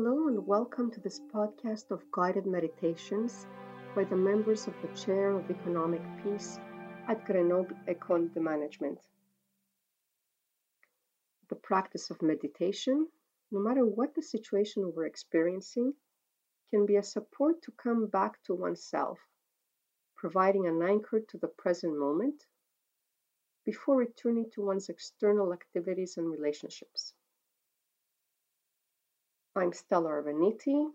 Hello 0.00 0.28
and 0.28 0.46
welcome 0.46 0.92
to 0.92 1.00
this 1.00 1.18
podcast 1.34 1.90
of 1.90 2.08
guided 2.12 2.46
meditations 2.46 3.48
by 3.96 4.04
the 4.04 4.14
members 4.14 4.68
of 4.68 4.74
the 4.80 4.96
Chair 4.96 5.32
of 5.32 5.50
Economic 5.50 6.00
Peace 6.22 6.60
at 7.08 7.24
Grenoble 7.26 7.76
École 7.88 8.32
de 8.32 8.38
Management. 8.38 9.00
The 11.48 11.56
practice 11.56 12.10
of 12.10 12.22
meditation, 12.22 13.08
no 13.50 13.58
matter 13.58 13.84
what 13.84 14.14
the 14.14 14.22
situation 14.22 14.92
we're 14.94 15.06
experiencing, 15.06 15.94
can 16.70 16.86
be 16.86 16.94
a 16.94 17.02
support 17.02 17.60
to 17.62 17.72
come 17.72 18.06
back 18.06 18.40
to 18.44 18.54
oneself, 18.54 19.18
providing 20.14 20.68
an 20.68 20.80
anchor 20.80 21.18
to 21.18 21.38
the 21.38 21.48
present 21.48 21.98
moment 21.98 22.46
before 23.64 23.96
returning 23.96 24.48
to 24.52 24.64
one's 24.64 24.90
external 24.90 25.52
activities 25.52 26.18
and 26.18 26.30
relationships. 26.30 27.14
I'm 29.58 29.72
Stella 29.72 30.10
Arvaniti, 30.10 30.88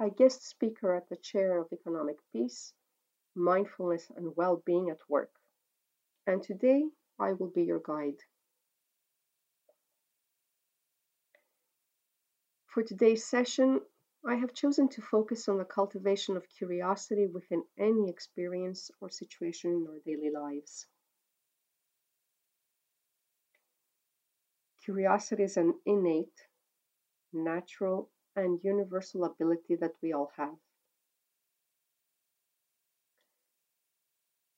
a 0.00 0.10
guest 0.10 0.44
speaker 0.44 0.96
at 0.96 1.08
the 1.08 1.14
Chair 1.14 1.60
of 1.60 1.68
Economic 1.72 2.16
Peace, 2.32 2.72
Mindfulness 3.36 4.10
and 4.16 4.34
Well-Being 4.34 4.90
at 4.90 4.98
Work. 5.08 5.30
And 6.26 6.42
today 6.42 6.82
I 7.20 7.34
will 7.34 7.52
be 7.54 7.62
your 7.62 7.78
guide. 7.78 8.18
For 12.66 12.82
today's 12.82 13.24
session, 13.24 13.80
I 14.28 14.34
have 14.34 14.52
chosen 14.52 14.88
to 14.88 15.00
focus 15.00 15.48
on 15.48 15.58
the 15.58 15.64
cultivation 15.64 16.36
of 16.36 16.48
curiosity 16.58 17.28
within 17.28 17.62
any 17.78 18.10
experience 18.10 18.90
or 19.00 19.10
situation 19.10 19.70
in 19.70 19.86
our 19.88 20.00
daily 20.04 20.32
lives. 20.32 20.86
Curiosity 24.84 25.44
is 25.44 25.56
an 25.56 25.74
innate 25.86 26.45
natural, 27.32 28.10
and 28.34 28.62
universal 28.62 29.24
ability 29.24 29.76
that 29.76 29.94
we 30.02 30.12
all 30.12 30.30
have. 30.36 30.56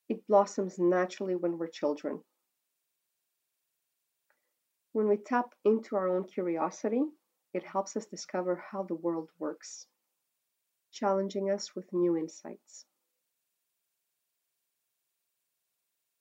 It 0.09 0.27
blossoms 0.27 0.79
naturally 0.79 1.37
when 1.37 1.59
we're 1.59 1.69
children. 1.69 2.25
When 4.93 5.09
we 5.09 5.19
tap 5.19 5.55
into 5.65 5.97
our 5.97 6.09
own 6.09 6.25
curiosity, 6.25 7.05
it 7.53 7.63
helps 7.63 7.97
us 7.97 8.07
discover 8.07 8.57
how 8.57 8.83
the 8.83 8.95
world 8.95 9.31
works, 9.39 9.87
challenging 10.91 11.51
us 11.51 11.75
with 11.75 11.93
new 11.93 12.17
insights. 12.17 12.87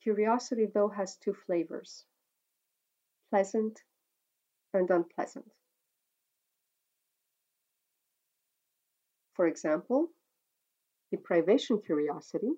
Curiosity, 0.01 0.65
though, 0.65 0.89
has 0.89 1.17
two 1.17 1.33
flavors 1.33 2.05
pleasant 3.29 3.83
and 4.73 4.89
unpleasant. 4.89 5.51
For 9.37 9.45
example, 9.45 10.07
deprivation 11.11 11.79
curiosity 11.79 12.53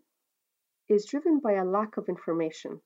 is 0.88 1.06
driven 1.06 1.42
by 1.42 1.56
a 1.56 1.66
lack 1.66 1.98
of 1.98 2.08
information. 2.08 2.80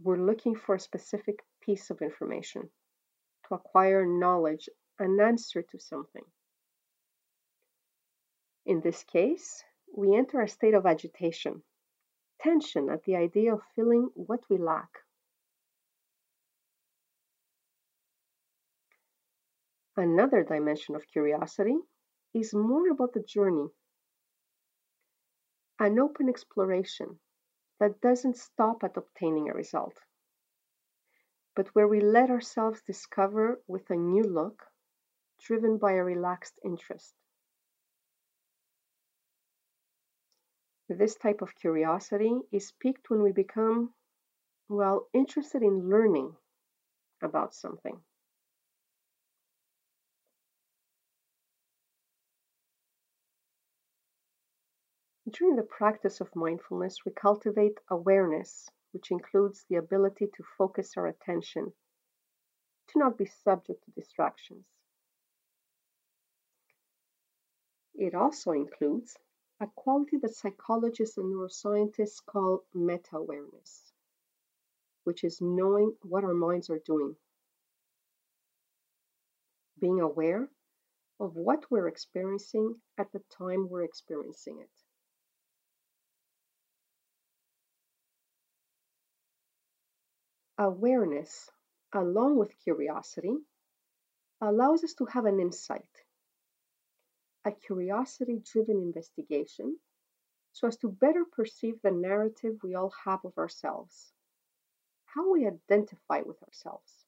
We're 0.00 0.24
looking 0.24 0.54
for 0.54 0.76
a 0.76 0.80
specific 0.80 1.40
piece 1.60 1.90
of 1.90 2.00
information 2.00 2.70
to 3.48 3.54
acquire 3.56 4.06
knowledge, 4.06 4.68
an 5.00 5.18
answer 5.20 5.62
to 5.72 5.78
something. 5.80 6.22
In 8.64 8.80
this 8.80 9.02
case, 9.02 9.64
we 9.94 10.14
enter 10.14 10.40
a 10.40 10.48
state 10.48 10.74
of 10.74 10.86
agitation, 10.86 11.64
tension 12.40 12.90
at 12.90 13.02
the 13.02 13.16
idea 13.16 13.54
of 13.54 13.60
feeling 13.74 14.08
what 14.14 14.40
we 14.48 14.56
lack. 14.56 14.90
Another 19.96 20.44
dimension 20.44 20.94
of 20.94 21.02
curiosity 21.12 21.76
is 22.34 22.54
more 22.54 22.90
about 22.90 23.12
the 23.12 23.22
journey, 23.22 23.68
an 25.78 25.98
open 25.98 26.28
exploration 26.28 27.18
that 27.80 28.00
doesn't 28.00 28.36
stop 28.36 28.84
at 28.84 28.96
obtaining 28.96 29.48
a 29.48 29.54
result, 29.54 29.96
but 31.56 31.68
where 31.74 31.88
we 31.88 32.00
let 32.00 32.30
ourselves 32.30 32.82
discover 32.82 33.60
with 33.66 33.90
a 33.90 33.96
new 33.96 34.22
look, 34.22 34.62
driven 35.40 35.78
by 35.78 35.92
a 35.92 36.04
relaxed 36.04 36.58
interest. 36.64 37.14
This 40.88 41.16
type 41.16 41.40
of 41.40 41.54
curiosity 41.54 42.40
is 42.52 42.72
piqued 42.80 43.10
when 43.10 43.22
we 43.22 43.32
become, 43.32 43.94
well, 44.68 45.08
interested 45.12 45.62
in 45.62 45.88
learning 45.88 46.36
about 47.22 47.54
something. 47.54 48.00
During 55.32 55.54
the 55.54 55.62
practice 55.62 56.20
of 56.20 56.34
mindfulness, 56.34 57.04
we 57.04 57.12
cultivate 57.12 57.78
awareness, 57.88 58.68
which 58.92 59.12
includes 59.12 59.64
the 59.68 59.76
ability 59.76 60.26
to 60.26 60.42
focus 60.42 60.96
our 60.96 61.06
attention, 61.06 61.72
to 62.88 62.98
not 62.98 63.16
be 63.16 63.26
subject 63.26 63.84
to 63.84 63.90
distractions. 63.92 64.64
It 67.94 68.14
also 68.14 68.52
includes 68.52 69.16
a 69.60 69.68
quality 69.68 70.16
that 70.16 70.34
psychologists 70.34 71.18
and 71.18 71.32
neuroscientists 71.32 72.24
call 72.24 72.64
meta 72.74 73.18
awareness, 73.18 73.92
which 75.04 75.22
is 75.22 75.40
knowing 75.40 75.94
what 76.02 76.24
our 76.24 76.34
minds 76.34 76.70
are 76.70 76.80
doing, 76.80 77.14
being 79.78 80.00
aware 80.00 80.48
of 81.20 81.36
what 81.36 81.70
we're 81.70 81.88
experiencing 81.88 82.80
at 82.98 83.12
the 83.12 83.22
time 83.38 83.68
we're 83.68 83.84
experiencing 83.84 84.58
it. 84.60 84.89
Awareness, 90.60 91.50
along 91.94 92.36
with 92.36 92.58
curiosity, 92.62 93.34
allows 94.42 94.84
us 94.84 94.92
to 94.92 95.06
have 95.06 95.24
an 95.24 95.40
insight, 95.40 96.04
a 97.46 97.50
curiosity 97.50 98.42
driven 98.44 98.76
investigation, 98.76 99.78
so 100.52 100.66
as 100.66 100.76
to 100.76 100.90
better 100.90 101.24
perceive 101.24 101.80
the 101.80 101.90
narrative 101.90 102.58
we 102.62 102.74
all 102.74 102.92
have 103.06 103.24
of 103.24 103.38
ourselves, 103.38 104.12
how 105.06 105.32
we 105.32 105.46
identify 105.46 106.20
with 106.20 106.42
ourselves, 106.42 107.06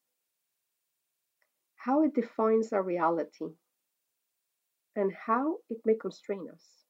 how 1.77 2.05
it 2.05 2.15
defines 2.15 2.73
our 2.73 2.83
reality, 2.83 3.51
and 4.97 5.13
how 5.13 5.59
it 5.69 5.85
may 5.85 5.95
constrain 5.95 6.49
us. 6.51 6.87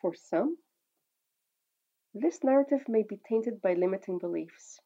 For 0.00 0.16
some, 0.16 0.56
this 2.14 2.44
narrative 2.44 2.88
may 2.88 3.02
be 3.02 3.18
tainted 3.28 3.62
by 3.62 3.74
limiting 3.74 4.18
beliefs, 4.18 4.80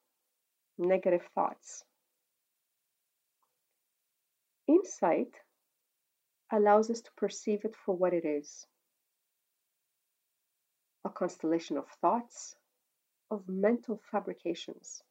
negative 0.79 1.23
thoughts. 1.35 1.85
Insight 4.69 5.35
allows 6.53 6.91
us 6.91 7.01
to 7.01 7.11
perceive 7.17 7.65
it 7.65 7.75
for 7.85 7.95
what 7.97 8.13
it 8.13 8.25
is 8.25 8.67
a 11.05 11.09
constellation 11.09 11.77
of 11.77 11.87
thoughts, 12.01 12.57
of 13.31 13.49
mental 13.49 14.01
fabrications. 14.11 15.03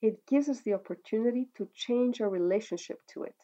It 0.00 0.24
gives 0.26 0.48
us 0.48 0.60
the 0.62 0.72
opportunity 0.72 1.48
to 1.56 1.68
change 1.74 2.22
our 2.22 2.30
relationship 2.30 3.00
to 3.12 3.24
it, 3.24 3.36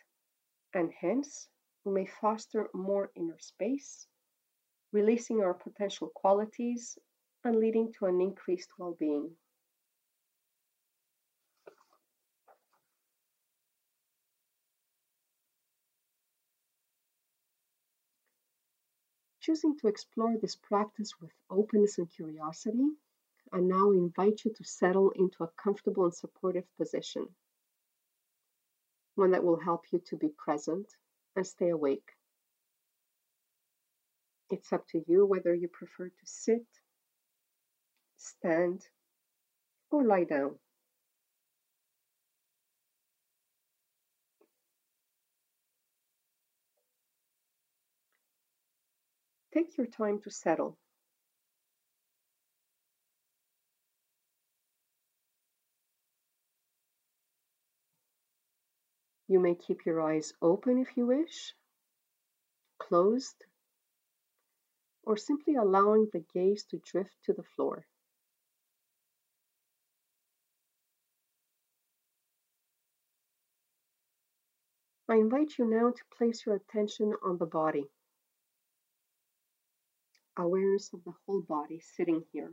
and 0.75 0.91
hence 0.91 1.49
we 1.85 1.93
may 1.93 2.07
foster 2.07 2.69
more 2.73 3.11
inner 3.15 3.39
space 3.39 4.07
releasing 4.93 5.41
our 5.43 5.55
potential 5.55 6.09
qualities 6.15 6.99
and 7.45 7.57
leading 7.57 7.93
to 7.95 8.07
an 8.07 8.21
increased 8.21 8.71
well 8.79 8.97
being. 8.99 9.37
Choosing 19.41 19.77
to 19.79 19.89
explore 19.89 20.37
this 20.37 20.57
practice 20.57 21.21
with 21.21 21.33
openness 21.51 21.99
and 21.99 22.11
curiosity, 22.11 22.91
I 23.53 23.61
now 23.61 23.93
invite 23.93 24.45
you 24.45 24.53
to 24.53 24.65
settle 24.65 25.11
into 25.13 25.45
a 25.45 25.49
comfortable 25.63 26.05
and 26.05 26.15
supportive 26.15 26.67
position, 26.77 27.35
one 29.17 29.31
that 29.33 29.45
will 29.45 29.59
help 29.61 29.93
you 29.93 30.01
to 30.01 30.17
be 30.17 30.29
present 30.29 30.97
and 31.37 31.47
stay 31.47 31.71
awake. 31.71 32.18
It's 34.51 34.73
up 34.73 34.87
to 34.89 35.03
you 35.07 35.27
whether 35.27 35.55
you 35.55 35.69
prefer 35.69 36.09
to 36.09 36.25
sit, 36.25 36.67
stand, 38.17 38.81
or 39.91 40.05
lie 40.05 40.25
down. 40.25 40.59
Take 49.53 49.77
your 49.77 49.87
time 49.87 50.21
to 50.23 50.31
settle. 50.31 50.79
You 59.27 59.41
may 59.41 59.55
keep 59.55 59.85
your 59.85 60.01
eyes 60.01 60.33
open 60.41 60.79
if 60.79 60.97
you 60.97 61.07
wish, 61.07 61.55
closed, 62.79 63.45
or 65.09 65.17
simply 65.17 65.55
allowing 65.55 66.07
the 66.13 66.23
gaze 66.35 66.65
to 66.65 66.79
drift 66.85 67.17
to 67.25 67.33
the 67.33 67.43
floor. 67.43 67.87
I 75.09 75.15
invite 75.15 75.53
you 75.59 75.65
now 75.65 75.93
to 75.93 76.17
place 76.19 76.45
your 76.45 76.57
attention 76.57 77.15
on 77.25 77.39
the 77.39 77.47
body. 77.47 77.85
Awareness 80.37 80.91
of 80.93 81.03
the 81.05 81.15
whole 81.25 81.41
body 81.41 81.81
sitting 81.97 82.23
here. 82.31 82.53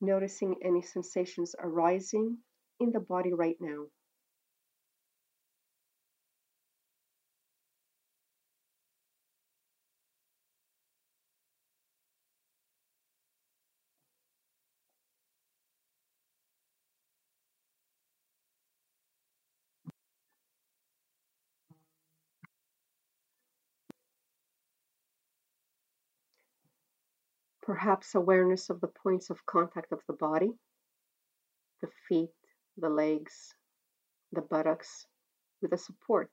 Noticing 0.00 0.56
any 0.64 0.80
sensations 0.80 1.54
arising 1.58 2.38
in 2.80 2.90
the 2.90 3.00
body 3.00 3.34
right 3.34 3.56
now. 3.60 3.84
Perhaps 27.62 28.16
awareness 28.16 28.70
of 28.70 28.80
the 28.80 28.88
points 28.88 29.30
of 29.30 29.46
contact 29.46 29.92
of 29.92 30.00
the 30.08 30.14
body, 30.14 30.52
the 31.80 31.88
feet, 32.08 32.34
the 32.76 32.88
legs, 32.88 33.54
the 34.32 34.40
buttocks, 34.40 35.06
with 35.60 35.70
the 35.70 35.78
support, 35.78 36.32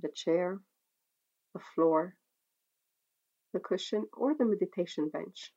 the 0.00 0.08
chair, 0.14 0.58
the 1.52 1.60
floor, 1.74 2.16
the 3.52 3.60
cushion, 3.60 4.06
or 4.14 4.34
the 4.34 4.46
meditation 4.46 5.10
bench. 5.10 5.52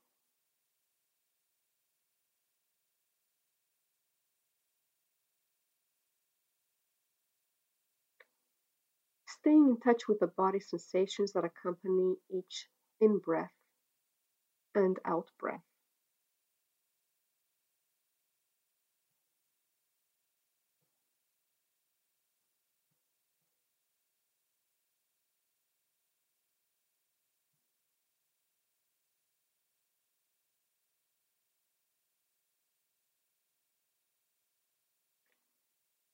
Staying 9.25 9.69
in 9.69 9.79
touch 9.79 10.09
with 10.09 10.19
the 10.19 10.27
body 10.27 10.59
sensations 10.59 11.31
that 11.31 11.45
accompany 11.45 12.17
each 12.29 12.67
in 12.99 13.19
breath 13.19 13.53
and 14.79 14.97
out 15.05 15.29
breath. 15.39 15.63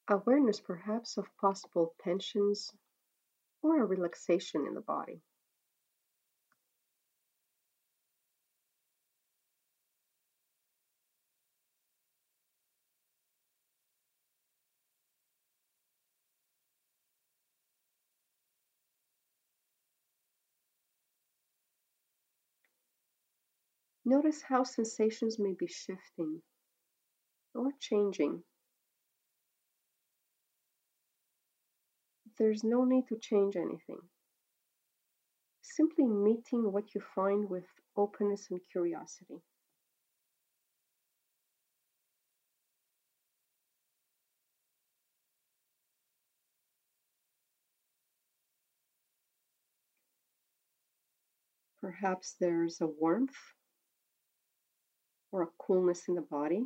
Awareness 0.08 0.60
perhaps 0.62 1.18
of 1.18 1.26
possible 1.38 1.96
tensions 2.04 2.72
or 3.64 3.82
a 3.82 3.86
relaxation 3.86 4.68
in 4.68 4.76
the 4.76 4.82
body. 4.82 5.24
Notice 24.08 24.44
how 24.44 24.64
sensations 24.64 25.40
may 25.40 25.56
be 25.56 25.66
shifting 25.66 26.44
or 27.56 27.72
changing. 27.80 28.44
There's 32.38 32.64
no 32.64 32.86
need 32.86 33.08
to 33.08 33.18
change 33.18 33.56
anything. 33.56 34.02
Simply 35.64 36.06
meeting 36.06 36.72
what 36.72 36.94
you 36.94 37.02
find 37.16 37.50
with 37.50 37.66
openness 37.98 38.52
and 38.52 38.60
curiosity. 38.72 39.42
Perhaps 51.82 52.36
there's 52.40 52.82
a 52.82 52.88
warmth 52.88 53.36
or 55.36 55.42
a 55.42 55.48
coolness 55.60 56.08
in 56.08 56.16
the 56.16 56.22
body 56.22 56.64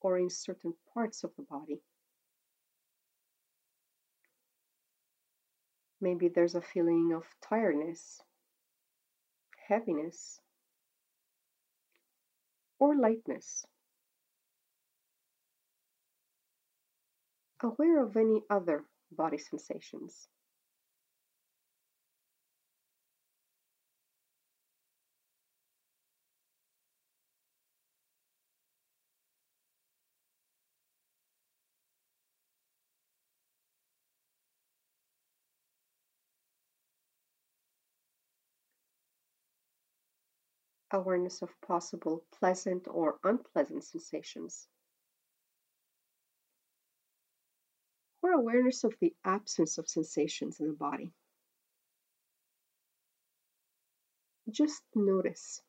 or 0.00 0.18
in 0.18 0.28
certain 0.28 0.74
parts 0.92 1.22
of 1.22 1.30
the 1.36 1.44
body. 1.44 1.80
Maybe 6.00 6.26
there's 6.26 6.56
a 6.56 6.60
feeling 6.60 7.12
of 7.14 7.22
tiredness, 7.48 8.20
heaviness, 9.68 10.40
or 12.80 12.96
lightness. 12.96 13.64
Aware 17.62 18.02
of 18.02 18.16
any 18.16 18.40
other 18.50 18.82
body 19.12 19.38
sensations. 19.38 20.26
Awareness 40.92 41.42
of 41.42 41.50
possible 41.62 42.24
pleasant 42.38 42.86
or 42.88 43.18
unpleasant 43.24 43.84
sensations, 43.84 44.68
or 48.22 48.32
awareness 48.32 48.84
of 48.84 48.94
the 49.00 49.14
absence 49.24 49.78
of 49.78 49.88
sensations 49.88 50.60
in 50.60 50.68
the 50.68 50.74
body. 50.74 51.12
Just 54.50 54.82
notice. 54.94 55.62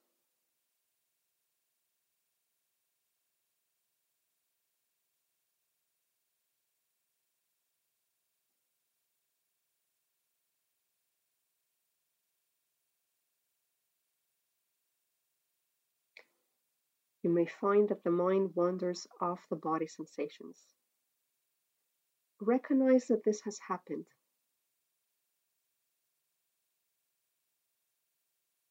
You 17.24 17.30
may 17.30 17.46
find 17.46 17.88
that 17.90 18.04
the 18.04 18.12
mind 18.12 18.52
wanders 18.54 19.08
off 19.22 19.48
the 19.50 19.56
body 19.56 19.88
sensations. 19.88 20.60
Recognize 22.42 23.08
that 23.08 23.24
this 23.24 23.42
has 23.42 23.58
happened. 23.66 24.06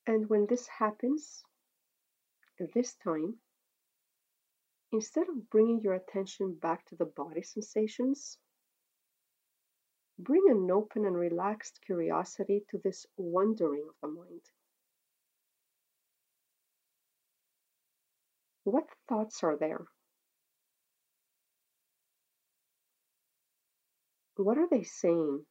And 0.07 0.29
when 0.29 0.47
this 0.47 0.67
happens, 0.67 1.43
this 2.75 2.95
time, 3.03 3.37
instead 4.93 5.29
of 5.29 5.49
bringing 5.49 5.81
your 5.81 5.95
attention 5.95 6.55
back 6.61 6.85
to 6.87 6.97
the 6.97 7.07
body 7.07 7.43
sensations, 7.43 8.37
bring 10.19 10.43
an 10.51 10.71
open 10.71 11.07
and 11.07 11.17
relaxed 11.17 11.81
curiosity 11.87 12.65
to 12.71 12.79
this 12.85 13.07
wandering 13.17 13.87
of 13.89 13.95
the 14.03 14.09
mind. 14.09 14.43
What 18.65 18.85
thoughts 19.09 19.43
are 19.43 19.57
there? 19.57 19.81
What 24.37 24.57
are 24.57 24.69
they 24.71 24.85
saying? 24.85 25.45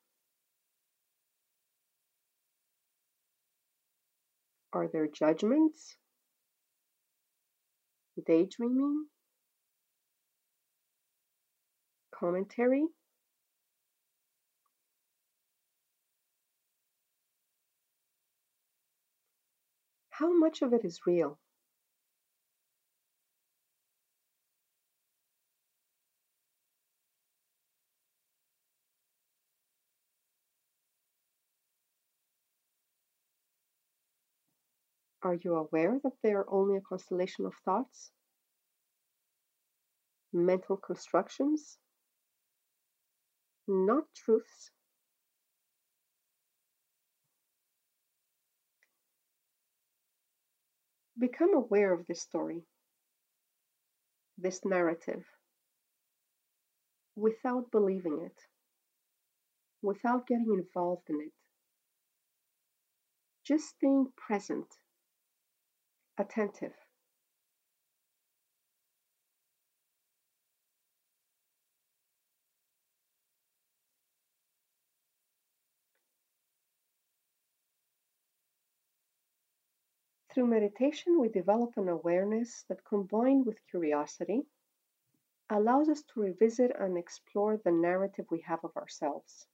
Are 4.74 4.88
there 4.88 5.08
judgments? 5.08 5.98
Daydreaming? 8.26 9.08
Commentary? 12.14 12.86
How 20.12 20.32
much 20.38 20.62
of 20.62 20.72
it 20.74 20.86
is 20.86 21.02
real? 21.06 21.40
Are 35.24 35.36
you 35.36 35.56
aware 35.56 36.00
that 36.04 36.14
they 36.24 36.32
are 36.32 36.48
only 36.50 36.78
a 36.78 36.82
constellation 36.82 37.46
of 37.46 37.54
thoughts? 37.64 38.12
Mental 40.34 40.78
constructions? 40.78 41.78
Not 43.68 44.06
truths. 44.16 44.72
Become 51.20 51.54
aware 51.54 51.94
of 51.94 52.08
this 52.08 52.22
story, 52.22 52.64
this 54.40 54.66
narrative, 54.66 55.24
without 57.16 57.70
believing 57.72 58.24
it, 58.26 58.38
without 59.84 60.26
getting 60.26 60.52
involved 60.52 61.08
in 61.10 61.22
it. 61.22 61.34
Just 63.46 63.66
staying 63.70 64.08
present, 64.18 64.66
attentive. 66.18 66.74
Through 80.34 80.48
meditation, 80.48 81.20
we 81.20 81.28
develop 81.28 81.76
an 81.76 81.90
awareness 81.90 82.64
that, 82.70 82.86
combined 82.86 83.46
with 83.46 83.58
curiosity, 83.70 84.44
allows 85.50 85.90
us 85.90 86.04
to 86.04 86.22
revisit 86.22 86.72
and 86.80 86.98
explore 86.98 87.58
the 87.58 87.72
narrative 87.72 88.26
we 88.32 88.40
have 88.48 88.64
of 88.64 88.76
ourselves. 88.78 89.46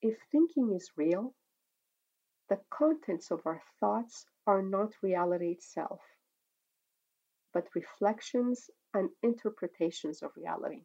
If 0.00 0.16
thinking 0.30 0.72
is 0.72 0.92
real, 0.96 1.34
the 2.48 2.60
contents 2.70 3.30
of 3.30 3.46
our 3.46 3.62
thoughts 3.78 4.26
are 4.46 4.62
not 4.62 4.92
reality 5.02 5.50
itself, 5.52 6.00
but 7.52 7.74
reflections 7.74 8.70
and 8.94 9.10
interpretations 9.22 10.22
of 10.22 10.30
reality. 10.36 10.84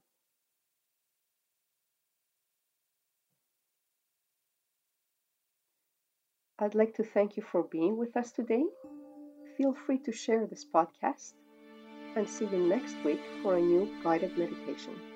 I'd 6.59 6.75
like 6.75 6.95
to 6.95 7.03
thank 7.03 7.37
you 7.37 7.43
for 7.43 7.63
being 7.63 7.97
with 7.97 8.15
us 8.15 8.31
today. 8.31 8.65
Feel 9.57 9.73
free 9.73 9.99
to 9.99 10.11
share 10.11 10.45
this 10.45 10.65
podcast 10.65 11.33
and 12.15 12.29
see 12.29 12.45
you 12.45 12.57
next 12.57 12.95
week 13.03 13.21
for 13.41 13.57
a 13.57 13.61
new 13.61 13.89
guided 14.03 14.37
meditation. 14.37 15.12